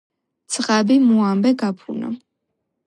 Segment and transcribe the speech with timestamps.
[0.53, 2.13] ძღაბი მუ ამბე გაფუნა